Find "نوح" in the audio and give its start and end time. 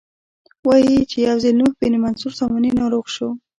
1.61-1.71